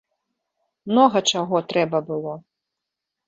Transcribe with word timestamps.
Многа 0.91 1.21
чаго 1.33 1.61
трэба 1.73 1.97
было! 2.09 2.33